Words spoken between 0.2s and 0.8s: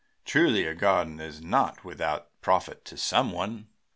Truly, a